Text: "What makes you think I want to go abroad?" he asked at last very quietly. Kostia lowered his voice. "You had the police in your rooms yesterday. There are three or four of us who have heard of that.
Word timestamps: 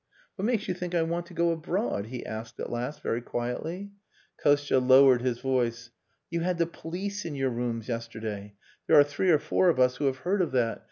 "What 0.35 0.45
makes 0.47 0.67
you 0.67 0.73
think 0.73 0.95
I 0.95 1.03
want 1.03 1.27
to 1.27 1.35
go 1.35 1.51
abroad?" 1.51 2.07
he 2.07 2.25
asked 2.25 2.59
at 2.59 2.71
last 2.71 3.03
very 3.03 3.21
quietly. 3.21 3.91
Kostia 4.43 4.79
lowered 4.79 5.21
his 5.21 5.37
voice. 5.37 5.91
"You 6.31 6.39
had 6.39 6.57
the 6.57 6.65
police 6.65 7.23
in 7.23 7.35
your 7.35 7.51
rooms 7.51 7.87
yesterday. 7.87 8.55
There 8.87 8.97
are 8.99 9.03
three 9.03 9.29
or 9.29 9.37
four 9.37 9.69
of 9.69 9.79
us 9.79 9.97
who 9.97 10.05
have 10.05 10.17
heard 10.25 10.41
of 10.41 10.53
that. 10.53 10.79